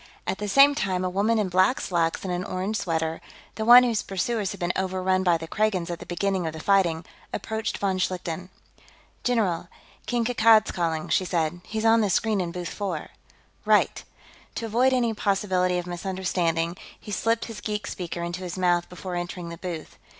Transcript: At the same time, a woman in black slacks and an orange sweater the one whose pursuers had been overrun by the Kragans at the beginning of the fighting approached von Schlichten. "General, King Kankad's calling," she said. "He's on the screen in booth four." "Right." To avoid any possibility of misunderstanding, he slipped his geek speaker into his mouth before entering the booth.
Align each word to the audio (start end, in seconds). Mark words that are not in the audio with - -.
At 0.25 0.39
the 0.39 0.47
same 0.47 0.73
time, 0.73 1.05
a 1.05 1.11
woman 1.11 1.37
in 1.37 1.47
black 1.47 1.79
slacks 1.79 2.23
and 2.23 2.33
an 2.33 2.43
orange 2.43 2.77
sweater 2.77 3.21
the 3.53 3.63
one 3.65 3.83
whose 3.83 4.01
pursuers 4.01 4.49
had 4.49 4.59
been 4.59 4.73
overrun 4.75 5.21
by 5.21 5.37
the 5.37 5.47
Kragans 5.47 5.91
at 5.91 5.99
the 5.99 6.07
beginning 6.07 6.47
of 6.47 6.53
the 6.53 6.59
fighting 6.59 7.05
approached 7.31 7.77
von 7.77 7.99
Schlichten. 7.99 8.49
"General, 9.23 9.67
King 10.07 10.25
Kankad's 10.25 10.71
calling," 10.71 11.07
she 11.09 11.23
said. 11.23 11.61
"He's 11.65 11.85
on 11.85 12.01
the 12.01 12.09
screen 12.09 12.41
in 12.41 12.51
booth 12.51 12.69
four." 12.73 13.09
"Right." 13.63 14.03
To 14.55 14.65
avoid 14.65 14.91
any 14.91 15.13
possibility 15.13 15.77
of 15.77 15.85
misunderstanding, 15.85 16.77
he 16.99 17.11
slipped 17.11 17.45
his 17.45 17.61
geek 17.61 17.85
speaker 17.85 18.23
into 18.23 18.39
his 18.41 18.57
mouth 18.57 18.89
before 18.89 19.13
entering 19.15 19.49
the 19.49 19.57
booth. 19.59 19.99